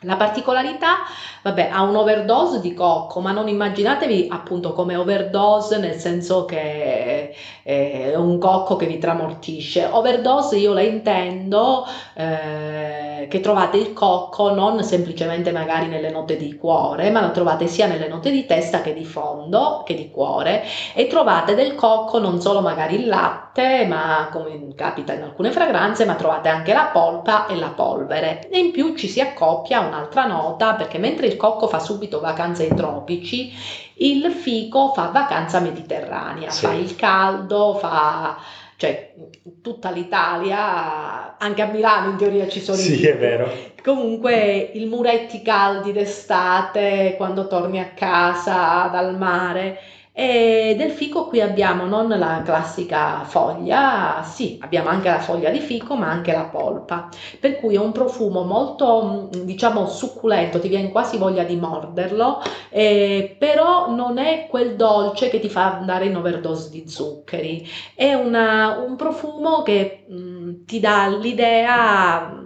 La 0.00 0.16
particolarità, 0.16 1.04
vabbè, 1.42 1.70
ha 1.72 1.82
un 1.82 1.96
overdose 1.96 2.60
di 2.60 2.74
cocco, 2.74 3.20
ma 3.20 3.32
non 3.32 3.48
immaginatevi 3.48 4.28
appunto 4.30 4.72
come 4.72 4.94
overdose 4.94 5.78
nel 5.78 5.94
senso 5.98 6.44
che 6.44 7.34
è 7.66 8.14
un 8.14 8.38
cocco 8.38 8.76
che 8.76 8.86
vi 8.86 8.98
tramortisce. 8.98 9.88
Overdose 9.90 10.56
io 10.56 10.72
la 10.72 10.82
intendo 10.82 11.84
eh, 12.14 13.26
che 13.28 13.40
trovate 13.40 13.76
il 13.78 13.92
cocco 13.92 14.54
non 14.54 14.84
semplicemente 14.84 15.50
magari 15.50 15.88
nelle 15.88 16.10
note 16.10 16.36
di 16.36 16.54
cuore, 16.54 17.10
ma 17.10 17.20
lo 17.22 17.32
trovate 17.32 17.66
sia 17.66 17.86
nelle 17.88 18.06
note 18.06 18.30
di 18.30 18.46
testa 18.46 18.82
che 18.82 18.92
di 18.94 19.04
fondo, 19.04 19.82
che 19.84 19.94
di 19.96 20.10
cuore, 20.12 20.62
e 20.94 21.08
trovate 21.08 21.56
del 21.56 21.74
cocco 21.74 22.20
non 22.20 22.40
solo 22.40 22.60
magari 22.60 23.00
il 23.00 23.08
latte, 23.08 23.84
ma 23.88 24.28
come 24.30 24.72
capita 24.76 25.12
in 25.14 25.22
alcune 25.22 25.50
fragranze, 25.50 26.04
ma 26.04 26.14
trovate 26.14 26.48
anche 26.48 26.72
la 26.72 26.90
polpa 26.92 27.46
e 27.46 27.56
la 27.56 27.70
polvere. 27.70 28.48
E 28.48 28.58
in 28.60 28.70
più 28.70 28.94
ci 28.94 29.08
si 29.08 29.20
accoppia 29.20 29.80
un'altra 29.80 30.26
nota 30.26 30.74
perché 30.74 30.98
mentre 30.98 31.26
il 31.26 31.36
cocco 31.36 31.66
fa 31.66 31.80
subito 31.80 32.20
vacanze 32.20 32.62
ai 32.64 32.74
tropici, 32.76 33.52
il 33.98 34.30
fico 34.30 34.92
fa 34.92 35.06
vacanza 35.12 35.58
mediterranea, 35.60 36.50
Sì. 36.50 36.66
fa 36.66 36.72
il 36.74 36.94
caldo, 36.96 37.55
fa 37.78 38.36
cioè 38.76 39.14
tutta 39.62 39.90
l'Italia, 39.90 41.38
anche 41.38 41.62
a 41.62 41.66
Milano 41.66 42.10
in 42.10 42.16
teoria 42.16 42.46
ci 42.46 42.60
sono 42.60 42.76
i 42.76 42.82
Sì, 42.82 43.06
è 43.06 43.16
vero. 43.16 43.50
Comunque 43.82 44.70
il 44.74 44.86
muretti 44.86 45.40
caldi 45.42 45.92
d'estate 45.92 47.14
quando 47.16 47.46
torni 47.46 47.80
a 47.80 47.92
casa 47.94 48.88
dal 48.92 49.16
mare 49.16 49.78
e 50.18 50.74
del 50.78 50.90
fico 50.92 51.26
qui 51.26 51.42
abbiamo 51.42 51.84
non 51.84 52.08
la 52.08 52.40
classica 52.42 53.22
foglia, 53.24 54.22
sì, 54.24 54.58
abbiamo 54.62 54.88
anche 54.88 55.10
la 55.10 55.18
foglia 55.20 55.50
di 55.50 55.58
fico, 55.60 55.94
ma 55.94 56.08
anche 56.10 56.32
la 56.32 56.44
polpa, 56.46 57.10
per 57.38 57.56
cui 57.56 57.74
è 57.74 57.78
un 57.78 57.92
profumo 57.92 58.42
molto, 58.42 59.28
mh, 59.30 59.44
diciamo, 59.44 59.86
succulento, 59.86 60.58
ti 60.58 60.68
viene 60.68 60.90
quasi 60.90 61.18
voglia 61.18 61.44
di 61.44 61.56
morderlo, 61.56 62.38
eh, 62.70 63.36
però 63.38 63.90
non 63.94 64.16
è 64.16 64.46
quel 64.48 64.74
dolce 64.76 65.28
che 65.28 65.38
ti 65.38 65.50
fa 65.50 65.76
andare 65.78 66.06
in 66.06 66.16
overdose 66.16 66.70
di 66.70 66.88
zuccheri, 66.88 67.66
è 67.94 68.14
una- 68.14 68.78
un 68.86 68.96
profumo 68.96 69.60
che 69.62 70.06
mh, 70.08 70.64
ti 70.64 70.80
dà 70.80 71.08
l'idea 71.08 72.45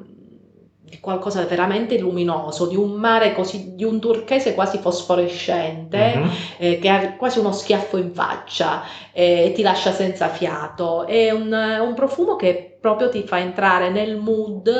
qualcosa 1.00 1.44
veramente 1.44 1.99
luminoso, 1.99 2.66
di 2.66 2.76
un 2.76 2.92
mare 2.92 3.32
così, 3.35 3.75
di 3.75 3.85
un 3.85 4.00
turchese 4.00 4.54
quasi 4.54 4.78
fosforescente, 4.78 6.16
Mhm. 6.16 6.30
eh, 6.59 6.78
che 6.78 6.88
ha 6.88 7.12
quasi 7.16 7.38
uno 7.38 7.52
schiaffo 7.52 7.97
in 7.97 8.12
faccia 8.12 8.82
eh, 9.12 9.47
e 9.47 9.52
ti 9.52 9.62
lascia 9.62 9.92
senza 9.92 10.28
fiato. 10.28 11.06
È 11.06 11.30
un, 11.30 11.52
un 11.52 11.94
profumo 11.94 12.37
che 12.37 12.76
proprio 12.80 13.11
ti 13.11 13.23
fa 13.25 13.38
entrare 13.38 13.90
nel 13.90 14.16
mood 14.16 14.70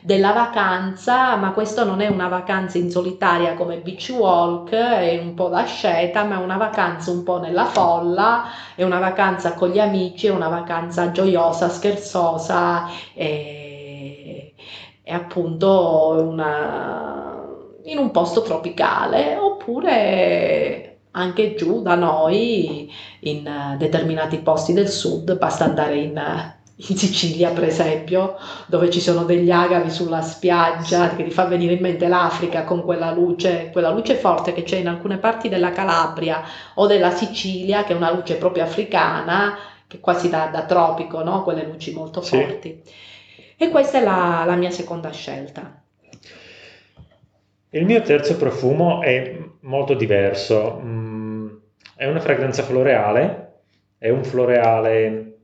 della 0.00 0.32
vacanza, 0.32 1.34
ma 1.36 1.50
questo 1.52 1.84
non 1.84 2.00
è 2.00 2.06
una 2.06 2.28
vacanza 2.28 2.78
in 2.78 2.90
solitaria 2.90 3.54
come 3.54 3.78
beach 3.78 4.14
walk, 4.16 4.70
è 4.70 5.18
un 5.20 5.34
po' 5.34 5.48
da 5.48 5.64
sceta, 5.64 6.22
ma 6.24 6.36
è 6.38 6.42
una 6.42 6.56
vacanza 6.56 7.10
un 7.10 7.22
po' 7.24 7.38
nella 7.40 7.64
folla, 7.64 8.44
è 8.76 8.84
una 8.84 9.00
vacanza 9.00 9.54
con 9.54 9.70
gli 9.70 9.80
amici, 9.80 10.28
è 10.28 10.30
una 10.30 10.48
vacanza 10.48 11.10
gioiosa, 11.10 11.68
scherzosa 11.68 12.88
e, 13.14 13.59
e 15.10 15.14
appunto 15.14 16.24
una- 16.30 17.44
in 17.84 17.98
un 17.98 18.10
posto 18.12 18.42
tropicale 18.42 19.34
oppure 19.36 20.98
anche 21.12 21.54
giù 21.56 21.82
da 21.82 21.96
noi 21.96 22.88
in 23.20 23.74
determinati 23.76 24.38
posti 24.38 24.72
del 24.72 24.88
sud, 24.88 25.36
basta 25.36 25.64
andare 25.64 25.96
in, 25.96 26.14
in 26.76 26.96
Sicilia 26.96 27.50
per 27.50 27.64
esempio, 27.64 28.36
dove 28.66 28.88
ci 28.88 29.00
sono 29.00 29.24
degli 29.24 29.50
agavi 29.50 29.90
sulla 29.90 30.20
spiaggia 30.22 31.08
che 31.16 31.24
ti 31.24 31.30
fa 31.32 31.44
venire 31.46 31.72
in 31.74 31.80
mente 31.80 32.06
l'Africa 32.06 32.62
con 32.62 32.84
quella 32.84 33.10
luce, 33.10 33.70
quella 33.72 33.90
luce 33.90 34.14
forte 34.14 34.52
che 34.52 34.62
c'è 34.62 34.76
in 34.76 34.86
alcune 34.86 35.18
parti 35.18 35.48
della 35.48 35.72
Calabria 35.72 36.40
o 36.74 36.86
della 36.86 37.10
Sicilia, 37.10 37.82
che 37.82 37.94
è 37.94 37.96
una 37.96 38.12
luce 38.12 38.36
proprio 38.36 38.62
africana, 38.62 39.56
che 39.88 39.96
è 39.96 40.00
quasi 40.00 40.28
da, 40.28 40.46
da 40.46 40.62
tropico, 40.66 41.20
no? 41.24 41.42
Quelle 41.42 41.64
luci 41.64 41.92
molto 41.92 42.20
Sì. 42.22 42.36
forti. 42.36 42.80
E 43.62 43.68
questa 43.68 43.98
è 43.98 44.02
la, 44.02 44.44
la 44.46 44.56
mia 44.56 44.70
seconda 44.70 45.12
scelta. 45.12 45.82
Il 47.68 47.84
mio 47.84 48.00
terzo 48.00 48.38
profumo 48.38 49.02
è 49.02 49.38
molto 49.60 49.92
diverso. 49.92 50.80
Mm, 50.82 51.48
è 51.94 52.06
una 52.06 52.20
fragranza 52.20 52.62
floreale, 52.62 53.60
è 53.98 54.08
un 54.08 54.24
floreale 54.24 55.36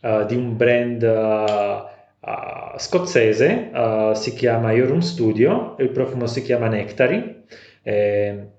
eh, 0.00 0.24
di 0.26 0.36
un 0.36 0.56
brand 0.56 1.02
eh, 1.02 1.84
eh, 2.18 2.78
scozzese, 2.78 3.70
si 4.14 4.32
chiama 4.32 4.72
Yorum 4.72 5.00
Studio, 5.00 5.76
il 5.80 5.90
profumo 5.90 6.26
si 6.26 6.40
chiama 6.40 6.68
Nectary. 6.68 7.44
Eh, 7.82 8.51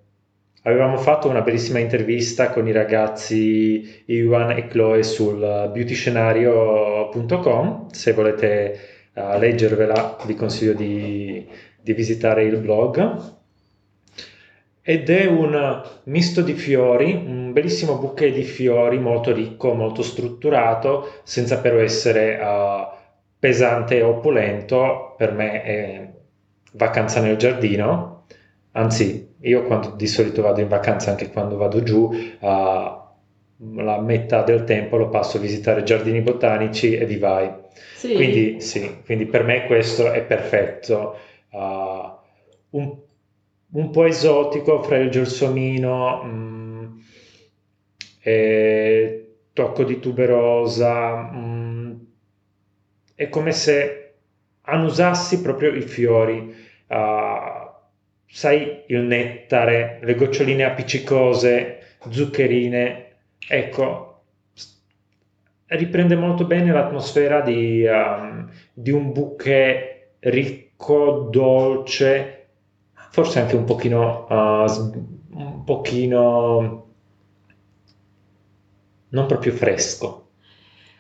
avevamo 0.64 0.98
fatto 0.98 1.30
una 1.30 1.42
bellissima 1.42 1.80
intervista 1.80 2.50
con 2.50 2.68
i 2.68 2.72
ragazzi 2.72 4.04
Iwan 4.06 4.52
e 4.52 4.68
Chloe 4.68 5.04
sul 5.04 5.70
beautyscenario.com, 5.72 7.90
se 7.92 8.14
volete 8.14 8.80
eh, 9.14 9.40
leggervela 9.40 10.18
vi 10.26 10.36
consiglio 10.36 10.74
di 10.74 11.48
di 11.84 11.94
visitare 11.94 12.46
il 12.46 12.58
blog. 12.58 13.32
Ed 14.82 15.10
è 15.10 15.26
un 15.28 15.82
misto 16.06 16.42
di 16.42 16.54
fiori, 16.54 17.14
un 17.14 17.54
bellissimo 17.54 17.98
bouquet 17.98 18.34
di 18.34 18.44
fiori 18.44 19.00
molto 19.00 19.32
ricco, 19.32 19.74
molto 19.74 20.02
strutturato, 20.02 21.22
senza 21.24 21.60
però 21.60 21.78
essere 21.78 22.36
uh, 22.36 22.88
pesante 23.40 24.02
o 24.02 24.18
opulento. 24.18 25.16
Per 25.18 25.34
me 25.34 25.64
è 25.64 26.14
vacanza 26.74 27.22
nel 27.22 27.38
giardino, 27.38 28.13
anzi 28.74 29.36
io 29.42 29.64
quando 29.64 29.94
di 29.96 30.08
solito 30.08 30.42
vado 30.42 30.62
in 30.62 30.68
vacanza, 30.68 31.10
anche 31.12 31.30
quando 31.30 31.58
vado 31.58 31.84
giù, 31.84 32.10
uh, 32.12 33.02
la 33.76 34.00
metà 34.02 34.44
del 34.44 34.64
tempo 34.64 34.98
lo 34.98 35.10
passo 35.10 35.38
a 35.38 35.40
visitare 35.40 35.84
giardini 35.84 36.22
botanici 36.22 36.96
e 36.96 37.06
vi 37.06 37.18
vai. 37.18 37.52
Sì. 37.96 38.14
Quindi 38.14 38.62
sì, 38.62 39.02
quindi 39.06 39.26
per 39.26 39.44
me 39.44 39.66
questo 39.66 40.12
è 40.12 40.24
perfetto. 40.24 41.18
Uh, 41.50 42.12
un, 42.72 42.98
un, 43.72 43.90
po' 43.92 44.06
esotico 44.06 44.82
fra 44.82 44.98
il 44.98 45.10
gelsomino 45.10 46.24
mm, 46.24 46.86
e 48.22 49.36
tocco 49.54 49.84
di 49.84 50.00
tuberosa 50.00 51.32
mm, 51.32 51.92
è 53.16 53.30
come 53.30 53.52
se 53.52 54.14
annusassi 54.62 55.42
proprio 55.42 55.74
i 55.74 55.82
fiori, 55.82 56.56
uh, 56.88 57.63
sai, 58.34 58.82
il 58.88 59.02
nettare, 59.02 60.00
le 60.02 60.16
goccioline 60.16 60.64
appiccicose, 60.64 61.98
zuccherine, 62.10 63.12
ecco, 63.48 64.22
riprende 65.68 66.16
molto 66.16 66.44
bene 66.46 66.72
l'atmosfera 66.72 67.42
di, 67.42 67.86
um, 67.86 68.50
di 68.74 68.90
un 68.90 69.12
bouquet 69.12 70.16
ricco, 70.22 71.30
dolce, 71.32 72.48
forse 73.12 73.40
anche 73.40 73.56
un 73.56 73.66
pochino, 73.66 74.26
uh, 74.28 75.36
un 75.38 75.64
pochino 75.64 76.88
non 79.10 79.26
proprio 79.28 79.52
fresco. 79.52 80.22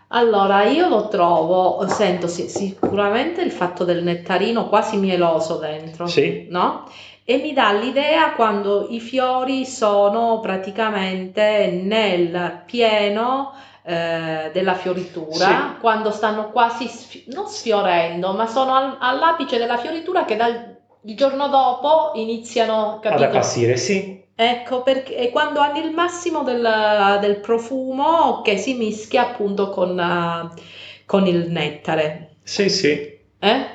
Allora, 0.09 0.65
io 0.65 0.87
lo 0.87 1.07
trovo, 1.07 1.87
sento 1.87 2.27
sì, 2.27 2.47
sicuramente 2.47 3.41
il 3.41 3.49
fatto 3.49 3.83
del 3.83 4.03
nettarino 4.03 4.69
quasi 4.69 4.97
mieloso 4.97 5.57
dentro, 5.57 6.05
sì. 6.05 6.45
no? 6.51 6.85
E 7.25 7.37
mi 7.37 7.53
dà 7.53 7.71
l'idea 7.71 8.33
quando 8.33 8.87
i 8.89 8.99
fiori 8.99 9.65
sono 9.65 10.39
praticamente 10.41 11.67
nel 11.81 12.63
pieno 12.65 13.53
eh, 13.83 14.49
della 14.51 14.73
fioritura, 14.73 15.45
sì. 15.45 15.79
quando 15.79 16.11
stanno 16.11 16.49
quasi, 16.51 16.87
sfi- 16.87 17.25
non 17.27 17.47
sfiorendo, 17.47 18.33
ma 18.33 18.45
sono 18.45 18.75
al- 18.75 18.97
all'apice 18.99 19.57
della 19.57 19.77
fioritura 19.77 20.25
che 20.25 20.35
dal 20.35 20.73
il 21.05 21.15
giorno 21.15 21.49
dopo 21.49 22.11
iniziano 22.15 22.99
capito? 23.01 23.23
ad 23.23 23.29
appassire, 23.29 23.75
sì. 23.77 24.21
Ecco, 24.35 24.81
perché 24.83 25.29
quando 25.31 25.59
hanno 25.59 25.79
il 25.79 25.91
massimo 25.91 26.43
del, 26.43 27.17
del 27.21 27.39
profumo 27.39 28.41
che 28.41 28.57
si 28.57 28.73
mischia 28.73 29.29
appunto 29.29 29.69
con, 29.69 29.97
uh, 29.97 30.59
con 31.05 31.27
il 31.27 31.51
nettare. 31.51 32.37
Sì, 32.41 32.69
sì. 32.69 33.19
Eh? 33.39 33.65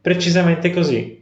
Precisamente 0.00 0.70
così. 0.70 1.15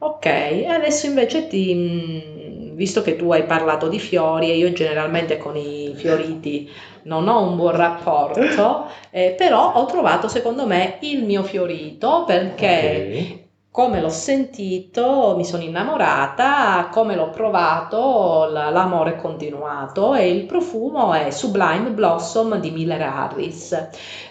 Ok, 0.00 0.26
adesso 0.68 1.06
invece 1.06 1.48
ti, 1.48 1.74
mm, 1.74 2.74
visto 2.76 3.02
che 3.02 3.16
tu 3.16 3.32
hai 3.32 3.44
parlato 3.44 3.88
di 3.88 3.98
fiori 3.98 4.50
e 4.50 4.56
io 4.56 4.72
generalmente 4.72 5.38
con 5.38 5.56
i 5.56 5.92
fioriti 5.96 6.70
non 7.04 7.26
ho 7.28 7.42
un 7.48 7.56
buon 7.56 7.74
rapporto, 7.76 8.86
eh, 9.10 9.34
però 9.36 9.72
ho 9.74 9.86
trovato 9.86 10.28
secondo 10.28 10.66
me 10.66 10.98
il 11.00 11.24
mio 11.24 11.42
fiorito 11.42 12.24
perché 12.24 12.66
okay 12.66 13.47
come 13.70 14.00
l'ho 14.00 14.08
sentito, 14.08 15.34
mi 15.36 15.44
sono 15.44 15.62
innamorata, 15.62 16.88
come 16.90 17.14
l'ho 17.14 17.30
provato, 17.30 18.48
l'amore 18.50 19.12
è 19.12 19.16
continuato 19.16 20.14
e 20.14 20.30
il 20.30 20.46
profumo 20.46 21.12
è 21.12 21.30
Sublime 21.30 21.90
Blossom 21.90 22.58
di 22.58 22.70
Miller 22.70 23.02
Harris. 23.02 23.88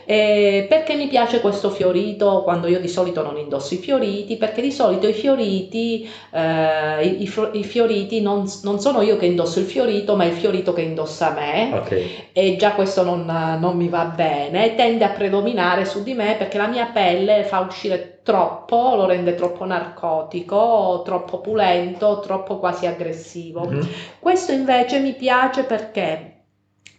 Eh, 0.10 0.66
perché 0.68 0.96
mi 0.96 1.08
piace 1.08 1.40
questo 1.40 1.70
fiorito 1.70 2.42
quando 2.44 2.68
io 2.68 2.80
di 2.80 2.88
solito 2.88 3.22
non 3.22 3.38
indosso 3.38 3.74
i 3.74 3.78
fioriti? 3.78 4.38
Perché 4.38 4.62
di 4.62 4.72
solito 4.72 5.08
i 5.08 5.14
fioriti, 5.14 6.10
eh, 6.32 7.06
i, 7.06 7.32
i, 7.54 7.64
fioriti 7.64 8.22
non, 8.22 8.50
non, 8.64 8.80
sono 8.80 9.02
io 9.02 9.18
che 9.18 9.28
indosso 9.28 9.60
il 9.60 9.66
fiorito, 9.66 10.16
ma 10.16 10.26
il 10.26 10.34
fiorito 10.34 10.74
che 10.74 10.82
indossa 10.82 11.32
me. 11.32 11.72
Okay. 11.74 12.30
E 12.34 12.56
già 12.58 12.72
questo 12.72 13.04
non, 13.04 13.26
non 13.60 13.78
mi 13.78 13.88
va 13.88 14.06
bene, 14.06 14.76
tende 14.76 15.06
a 15.06 15.10
predominare 15.10 15.86
su 15.86 16.04
di 16.04 16.14
me 16.14 16.36
perché 16.38 16.58
la 16.58 16.68
mia 16.68 16.88
pelle 16.88 17.44
fa 17.44 17.60
uscire 17.60 18.17
troppo, 18.28 18.96
lo 18.96 19.06
rende 19.06 19.36
troppo 19.36 19.64
narcotico, 19.64 21.02
troppo 21.06 21.40
pulento, 21.40 22.20
troppo 22.20 22.60
quasi 22.60 22.86
aggressivo. 22.86 23.66
Mm-hmm. 23.66 23.82
Questo 24.20 24.52
invece 24.52 25.00
mi 25.00 25.14
piace 25.14 25.64
perché 25.64 26.34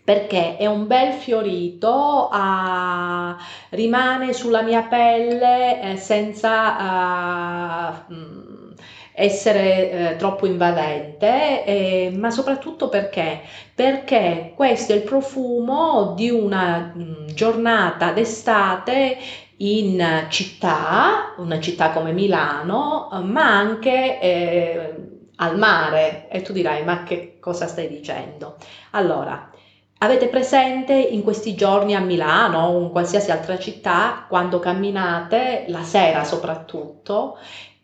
perché 0.03 0.57
è 0.57 0.65
un 0.65 0.87
bel 0.87 1.13
fiorito, 1.13 2.31
uh, 2.33 3.35
rimane 3.69 4.33
sulla 4.33 4.63
mia 4.63 4.85
pelle 4.85 5.83
eh, 5.83 5.97
senza 5.99 6.73
uh, 8.09 8.73
essere 9.13 9.91
eh, 9.91 10.17
troppo 10.17 10.47
invadente, 10.47 11.63
eh, 11.65 12.11
ma 12.17 12.31
soprattutto 12.31 12.89
perché? 12.89 13.43
Perché 13.75 14.53
questo 14.55 14.93
è 14.93 14.97
il 14.97 15.03
profumo 15.03 16.15
di 16.17 16.31
una 16.31 16.91
mh, 16.95 17.03
mm, 17.03 17.27
giornata 17.35 18.13
d'estate 18.13 19.19
in 19.59 20.27
città, 20.29 21.35
una 21.39 21.61
città 21.61 21.91
come 21.91 22.13
Milano, 22.13 23.09
ma 23.25 23.57
anche 23.57 24.21
eh, 24.21 24.95
al 25.37 25.59
mare. 25.59 26.29
E 26.29 26.43
tu 26.43 26.53
dirai, 26.53 26.85
ma 26.85 27.03
che 27.03 27.39
cosa 27.41 27.67
stai 27.67 27.89
dicendo? 27.89 28.57
Allora, 28.93 29.51
Avete 30.01 30.29
presente 30.29 30.93
in 30.93 31.25
questi 31.25 31.57
giorni 31.57 31.97
a 31.97 32.01
Milano 32.01 32.67
o 32.67 32.81
in 32.83 32.91
qualsiasi 32.91 33.33
altra 33.33 33.59
città, 33.59 34.27
quando 34.29 34.61
camminate, 34.61 35.65
la 35.67 35.83
sera 35.83 36.23
soprattutto, 36.23 37.37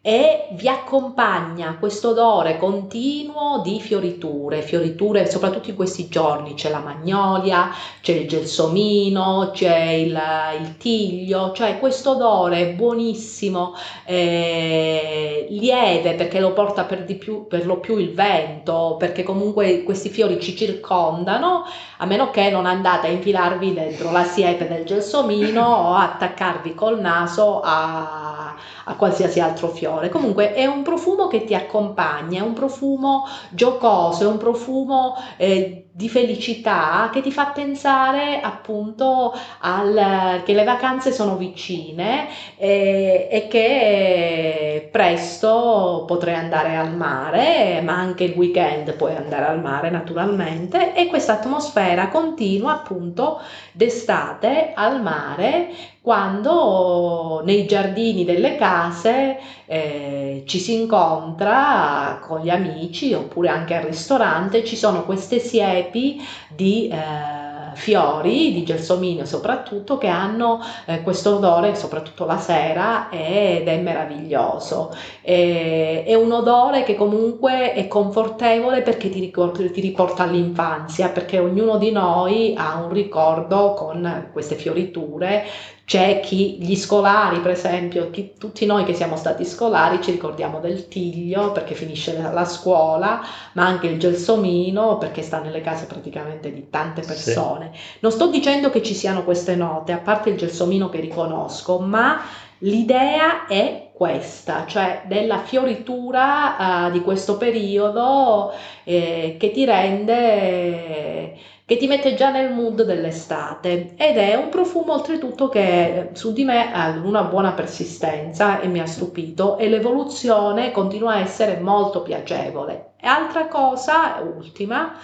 e 0.07 0.49
vi 0.51 0.69
accompagna 0.69 1.79
questo 1.79 2.11
odore 2.11 2.59
continuo 2.59 3.63
di 3.65 3.81
fioriture, 3.81 4.61
fioriture 4.61 5.25
soprattutto 5.31 5.71
in 5.71 5.77
questi 5.77 6.09
giorni, 6.09 6.53
c'è 6.53 6.69
la 6.69 6.81
magnolia, 6.81 7.71
c'è 8.03 8.13
il 8.13 8.29
gelsomino, 8.29 9.53
c'è 9.55 9.79
il, 9.93 10.21
il 10.61 10.77
tiglio, 10.77 11.53
cioè 11.53 11.79
questo 11.79 12.11
odore 12.11 12.75
buonissimo, 12.75 13.75
eh, 14.05 15.47
lieve 15.49 16.13
perché 16.13 16.39
lo 16.39 16.53
porta 16.53 16.85
per, 16.85 17.05
di 17.05 17.15
più, 17.15 17.47
per 17.47 17.65
lo 17.65 17.79
più 17.79 17.97
il 17.97 18.13
vento, 18.13 18.97
perché 18.99 19.23
comunque 19.23 19.85
questi 19.85 20.11
fiori 20.11 20.39
ci 20.39 20.55
circondano, 20.55 21.65
a 21.97 22.05
meno 22.05 22.29
che 22.29 22.51
non 22.51 22.67
andate 22.67 23.07
a 23.07 23.11
infilarvi 23.11 23.73
dentro 23.73 24.11
la 24.11 24.25
siepe 24.25 24.69
del 24.69 24.85
gelsomino 24.85 25.65
o 25.65 25.95
attaccarvi 25.95 26.75
col 26.75 27.01
naso 27.01 27.63
a, 27.63 28.44
a 28.85 28.97
qualsiasi 28.97 29.41
altro 29.41 29.69
fiore. 29.69 30.09
Comunque 30.09 30.55
è 30.55 30.67
un 30.67 30.83
profumo 30.83 31.27
che 31.29 31.45
ti 31.45 31.55
accompagna, 31.55 32.41
è 32.41 32.43
un 32.43 32.53
profumo 32.53 33.25
giocoso, 33.51 34.25
è 34.25 34.27
un 34.27 34.39
profumo 34.39 35.15
eh, 35.37 35.84
di 35.97 36.09
felicità 36.09 37.09
che 37.13 37.21
ti 37.21 37.31
fa 37.31 37.53
pensare 37.55 38.41
appunto 38.41 39.33
al, 39.61 40.43
che 40.45 40.53
le 40.53 40.65
vacanze 40.65 41.13
sono 41.13 41.37
vicine 41.37 42.27
eh, 42.57 43.29
e 43.31 43.47
che 43.47 44.89
presto 44.91 46.03
potrai 46.05 46.35
andare 46.35 46.75
al 46.75 46.97
mare, 46.97 47.81
ma 47.81 47.95
anche 47.95 48.25
il 48.25 48.33
weekend 48.35 48.95
puoi 48.95 49.15
andare 49.15 49.45
al 49.45 49.61
mare 49.61 49.91
naturalmente 49.91 50.95
e 50.95 51.07
questa 51.07 51.35
atmosfera 51.35 52.09
continua 52.09 52.73
appunto 52.73 53.41
d'estate 53.71 54.73
al 54.75 55.01
mare 55.01 55.93
quando 56.05 57.41
nei 57.47 57.65
giardini 57.67 58.27
delle 58.27 58.57
case 58.57 59.39
eh, 59.65 60.43
ci 60.45 60.59
si 60.59 60.75
incontra 60.75 62.19
con 62.21 62.41
gli 62.41 62.51
amici 62.51 63.15
oppure 63.15 63.49
anche 63.49 63.75
al 63.75 63.85
ristorante, 63.85 64.65
ci 64.65 64.77
sono 64.77 65.07
queste 65.07 65.39
siepi 65.85 66.21
di 66.49 66.89
eh, 66.89 67.75
fiori 67.75 68.53
di 68.53 68.63
gelsomino 68.65 69.25
soprattutto 69.25 69.99
che 69.99 70.07
hanno 70.07 70.61
eh, 70.87 71.03
questo 71.03 71.37
odore 71.37 71.75
soprattutto 71.75 72.25
la 72.25 72.39
sera 72.39 73.09
ed 73.11 73.67
è 73.67 73.79
meraviglioso. 73.79 74.95
E, 75.23 76.05
è 76.05 76.15
un 76.15 76.33
odore 76.33 76.85
che 76.85 76.95
comunque 76.95 77.73
è 77.73 77.89
confortevole 77.89 78.83
perché 78.83 79.09
ti, 79.11 79.21
ricorda, 79.21 79.69
ti 79.69 79.81
riporta 79.81 80.23
all'infanzia 80.23 81.09
perché 81.09 81.39
ognuno 81.39 81.79
di 81.79 81.91
noi 81.91 82.55
ha 82.57 82.83
un 82.83 82.93
ricordo 82.93 83.75
con 83.75 84.29
queste 84.33 84.55
fioriture 84.55 85.45
c'è 85.85 86.21
chi, 86.21 86.57
gli 86.61 86.77
scolari 86.77 87.41
per 87.41 87.51
esempio, 87.51 88.11
chi, 88.11 88.33
tutti 88.39 88.65
noi 88.65 88.85
che 88.85 88.95
siamo 88.95 89.17
stati 89.17 89.45
scolari 89.45 90.03
ci 90.03 90.11
ricordiamo 90.11 90.59
del 90.59 90.89
tiglio 90.89 91.53
perché 91.53 91.75
finisce 91.75 92.17
la, 92.17 92.31
la 92.31 92.45
scuola, 92.47 93.21
ma 93.53 93.67
anche 93.67 93.89
il 93.89 93.99
gelsomino 93.99 94.97
perché 94.97 95.21
sta 95.23 95.41
nelle 95.41 95.61
case 95.61 95.85
praticamente 95.85 96.53
di 96.53 96.71
tante 96.71 97.03
persone. 97.03 97.71
Sì. 97.75 97.99
Non 98.01 98.13
sto 98.13 98.29
dicendo 98.29 98.71
che 98.71 98.83
ci 98.83 98.95
siano 98.95 99.25
queste 99.25 99.57
note, 99.57 99.93
a 99.93 99.99
parte 99.99 100.31
il 100.31 100.39
gelsomino 100.39 100.89
che 100.89 101.01
riconosco, 101.01 101.79
ma 101.79 102.23
l'idea 102.59 103.47
è 103.47 103.91
questa, 103.93 104.65
cioè 104.67 105.03
della 105.07 105.39
fioritura 105.39 106.87
uh, 106.87 106.91
di 106.91 107.01
questo 107.01 107.37
periodo 107.37 108.53
eh, 108.83 109.37
che 109.39 109.51
ti 109.53 109.65
rende 109.65 111.37
che 111.67 111.79
ti 111.79 111.87
mette 111.87 112.15
già 112.15 112.31
nel 112.31 112.53
mood 112.53 112.83
dell'estate 112.83 113.95
ed 113.97 114.19
è 114.19 114.35
un 114.35 114.51
profumo 114.51 114.93
oltretutto 114.93 115.49
che 115.49 116.11
su 116.13 116.35
di 116.35 116.45
me 116.45 116.73
ha 116.75 116.91
una 117.03 117.23
buona 117.23 117.53
persistenza 117.53 118.61
e 118.61 118.67
mi 118.67 118.81
ha 118.81 118.87
stupito 118.87 119.57
e 119.57 119.71
l'evoluzione 119.71 120.73
continua 120.73 121.15
a 121.15 121.21
essere 121.21 121.59
molto 121.61 122.03
piacevole. 122.03 122.93
E 123.01 123.07
altra 123.07 123.47
cosa, 123.49 124.21
ultima, 124.21 124.99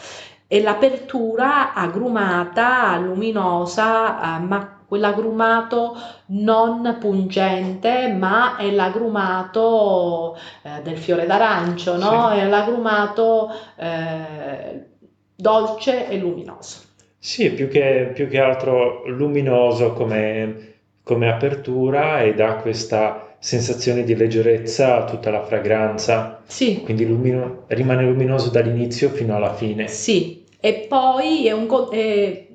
è 0.46 0.60
l'apertura 0.60 1.72
agrumata, 1.72 2.98
luminosa, 2.98 4.36
eh, 4.36 4.40
ma 4.40 4.80
quell'agrumato 4.86 5.96
non 6.26 6.96
pungente, 6.98 8.08
ma 8.08 8.56
è 8.56 8.70
l'agrumato 8.70 10.36
eh, 10.62 10.82
del 10.82 10.98
fiore 10.98 11.24
d'arancio, 11.24 11.96
no? 11.96 12.30
Sì. 12.32 12.38
È 12.38 12.48
l'agrumato 12.48 13.50
eh, 13.76 14.89
dolce 15.40 16.08
e 16.08 16.16
luminoso. 16.16 16.78
Sì, 17.18 17.50
più 17.50 17.68
che, 17.68 18.10
più 18.14 18.28
che 18.28 18.38
altro 18.38 19.02
luminoso 19.06 19.92
come, 19.92 20.72
come 21.02 21.30
apertura 21.30 22.22
e 22.22 22.34
dà 22.34 22.54
questa 22.54 23.34
sensazione 23.38 24.04
di 24.04 24.14
leggerezza 24.14 24.96
a 24.96 25.04
tutta 25.04 25.30
la 25.30 25.44
fragranza. 25.44 26.42
Sì. 26.46 26.80
Quindi 26.82 27.06
lumino- 27.06 27.64
rimane 27.68 28.04
luminoso 28.04 28.50
dall'inizio 28.50 29.10
fino 29.10 29.34
alla 29.34 29.54
fine. 29.54 29.88
Sì, 29.88 30.44
e 30.60 30.86
poi 30.88 31.46
è 31.46 31.52
un, 31.52 31.66
è, 31.90 32.46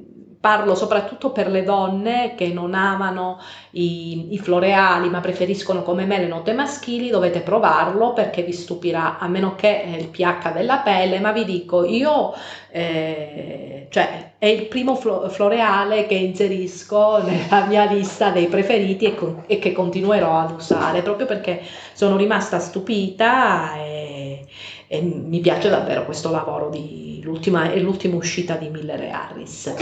parlo 0.45 0.75
soprattutto 0.75 1.31
per 1.31 1.49
le 1.49 1.63
donne 1.63 2.35
che 2.35 2.49
non 2.49 2.75
amano 2.75 3.39
i, 3.71 4.31
i, 4.31 4.37
floreali 4.37 5.09
ma 5.09 5.19
preferiscono 5.19 5.81
come 5.81 6.05
me 6.05 6.19
le 6.19 6.27
note 6.27 6.53
maschili, 6.53 7.09
dovete 7.09 7.39
provarlo 7.39 8.13
perché 8.13 8.43
vi 8.43 8.53
stupirà, 8.53 9.17
a 9.17 9.27
meno 9.27 9.55
che 9.55 9.83
il 9.97 10.07
pH 10.09 10.53
della 10.53 10.77
pelle, 10.77 11.19
ma 11.19 11.31
vi 11.31 11.45
dico, 11.45 11.83
io, 11.83 12.31
eh, 12.69 13.87
cioè, 13.89 14.33
è 14.37 14.45
il 14.45 14.67
primo 14.67 14.93
floreale 14.93 16.05
che 16.05 16.13
inserisco 16.13 17.23
nella 17.23 17.65
mia 17.65 17.85
lista 17.85 18.29
dei 18.29 18.45
preferiti 18.45 19.05
e, 19.05 19.15
con, 19.15 19.45
e 19.47 19.57
che 19.57 19.71
continuerò 19.71 20.41
ad 20.41 20.51
usare, 20.51 21.01
proprio 21.01 21.25
perché 21.25 21.59
sono 21.93 22.17
rimasta 22.17 22.59
stupita 22.59 23.77
e, 23.77 24.45
e 24.85 25.01
mi 25.01 25.39
piace 25.39 25.69
davvero 25.69 26.05
questo 26.05 26.29
lavoro 26.29 26.69
di 26.69 27.19
l'ultima, 27.23 27.73
l'ultima 27.75 28.15
uscita 28.15 28.53
di 28.53 28.69
Miller 28.69 29.01
e 29.01 29.09
Harris. 29.09 29.73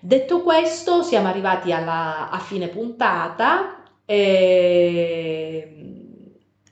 Detto 0.00 0.42
questo, 0.42 1.02
siamo 1.02 1.28
arrivati 1.28 1.72
alla, 1.72 2.30
a 2.30 2.38
fine 2.38 2.68
puntata. 2.68 3.82
E 4.04 5.78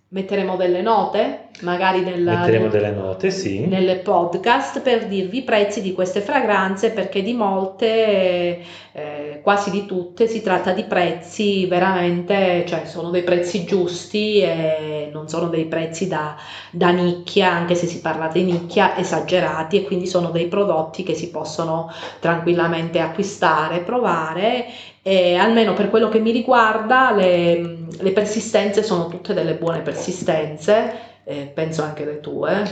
metteremo 0.08 0.56
delle 0.56 0.82
note, 0.82 1.45
magari 1.60 2.00
nella, 2.00 2.38
metteremo 2.38 2.68
delle 2.68 2.90
note, 2.90 3.30
sì. 3.30 3.66
nelle 3.66 3.96
podcast 3.96 4.80
per 4.80 5.06
dirvi 5.06 5.38
i 5.38 5.42
prezzi 5.42 5.80
di 5.80 5.92
queste 5.92 6.20
fragranze 6.20 6.90
perché 6.90 7.22
di 7.22 7.32
molte, 7.32 8.60
eh, 8.92 9.40
quasi 9.42 9.70
di 9.70 9.86
tutte, 9.86 10.26
si 10.26 10.42
tratta 10.42 10.72
di 10.72 10.84
prezzi 10.84 11.66
veramente, 11.66 12.64
cioè 12.66 12.84
sono 12.84 13.10
dei 13.10 13.22
prezzi 13.22 13.64
giusti 13.64 14.40
e 14.40 15.08
non 15.12 15.28
sono 15.28 15.48
dei 15.48 15.64
prezzi 15.64 16.08
da, 16.08 16.36
da 16.70 16.90
nicchia, 16.90 17.50
anche 17.50 17.74
se 17.74 17.86
si 17.86 18.00
parla 18.00 18.28
di 18.28 18.42
nicchia, 18.42 18.96
esagerati 18.96 19.78
e 19.78 19.84
quindi 19.84 20.06
sono 20.06 20.30
dei 20.30 20.46
prodotti 20.48 21.02
che 21.02 21.14
si 21.14 21.30
possono 21.30 21.90
tranquillamente 22.20 22.98
acquistare, 23.00 23.80
provare 23.80 24.66
e 25.02 25.36
almeno 25.36 25.72
per 25.72 25.88
quello 25.88 26.08
che 26.08 26.18
mi 26.18 26.32
riguarda 26.32 27.12
le, 27.12 27.86
le 27.88 28.10
persistenze 28.10 28.82
sono 28.82 29.06
tutte 29.06 29.34
delle 29.34 29.54
buone 29.54 29.78
persistenze, 29.78 31.14
eh, 31.26 31.50
penso 31.52 31.82
anche 31.82 32.04
le 32.04 32.20
tue. 32.20 32.62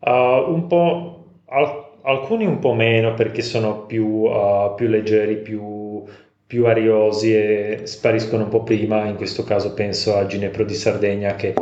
Uh, 0.00 0.52
un 0.52 0.66
po', 0.68 1.24
al, 1.46 1.92
alcuni 2.02 2.44
un 2.44 2.58
po' 2.58 2.74
meno 2.74 3.14
perché 3.14 3.40
sono 3.40 3.86
più, 3.86 4.06
uh, 4.24 4.74
più 4.74 4.86
leggeri, 4.88 5.38
più, 5.38 6.04
più 6.46 6.66
ariosi 6.66 7.34
e 7.34 7.80
spariscono 7.84 8.44
un 8.44 8.50
po' 8.50 8.62
prima, 8.62 9.06
in 9.06 9.16
questo 9.16 9.44
caso 9.44 9.72
penso 9.72 10.16
a 10.16 10.26
Ginepro 10.26 10.64
di 10.64 10.74
Sardegna 10.74 11.34
che 11.36 11.54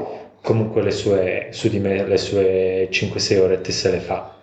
comunque 0.42 0.82
le 0.82 0.90
sue, 0.90 1.48
su 1.50 1.68
di 1.68 1.78
me 1.78 2.04
le 2.04 2.16
sue 2.16 2.88
5-6 2.90 3.38
orette 3.40 3.70
se 3.72 3.90
le 3.90 4.00
fa. 4.00 4.37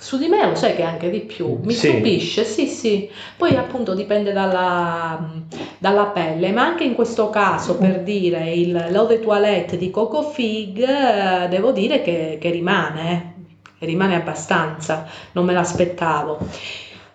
Su 0.00 0.16
di 0.16 0.28
me 0.28 0.46
lo 0.46 0.54
sai 0.54 0.74
che 0.74 0.82
anche 0.82 1.10
di 1.10 1.20
più, 1.20 1.60
mi 1.62 1.74
sì. 1.74 1.88
stupisce, 1.88 2.42
sì 2.44 2.66
sì, 2.68 3.10
poi 3.36 3.54
appunto 3.54 3.94
dipende 3.94 4.32
dalla, 4.32 5.30
dalla, 5.76 6.06
pelle, 6.06 6.52
ma 6.52 6.64
anche 6.64 6.84
in 6.84 6.94
questo 6.94 7.28
caso 7.28 7.76
per 7.76 8.00
dire 8.00 8.50
il 8.50 8.72
l'eau 8.72 9.06
de 9.06 9.20
toilette 9.20 9.76
di 9.76 9.90
Coco 9.90 10.22
Fig 10.22 10.78
eh, 10.78 11.48
devo 11.48 11.72
dire 11.72 12.00
che, 12.00 12.38
che 12.40 12.48
rimane, 12.48 13.34
eh, 13.78 13.84
rimane 13.84 14.14
abbastanza, 14.14 15.06
non 15.32 15.44
me 15.44 15.52
l'aspettavo. 15.52 16.38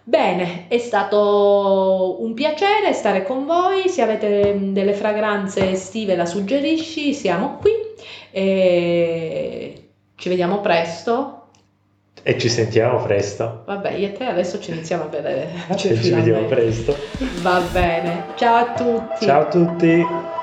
Bene, 0.04 0.68
è 0.68 0.78
stato 0.78 2.18
un 2.20 2.36
piacere 2.36 2.94
stare 2.94 3.24
con 3.24 3.48
voi, 3.48 3.90
se 3.90 4.04
avete 4.04 4.60
delle 4.60 4.94
fragranze 4.94 5.72
estive 5.72 6.16
la 6.16 6.28
suggerisci, 6.28 7.16
siamo 7.16 7.58
qui. 7.60 7.72
E 8.30 9.90
ci 10.16 10.30
vediamo 10.30 10.62
presto 10.62 11.35
e 12.28 12.40
ci 12.40 12.50
sentiamo 12.50 13.04
presto. 13.04 13.62
Vabbè, 13.66 13.92
io 13.92 14.08
e 14.08 14.12
te 14.14 14.26
adesso 14.26 14.60
ci 14.60 14.72
iniziamo 14.72 15.04
a 15.04 15.08
vedere. 15.08 15.48
Cioè, 15.76 15.94
ci 16.02 16.10
vediamo 16.10 16.48
presto. 16.48 16.98
Va 17.44 17.62
bene. 17.72 18.24
Ciao 18.34 18.56
a 18.56 18.74
tutti. 18.74 19.26
Ciao 19.26 19.42
a 19.42 19.46
tutti. 19.46 20.35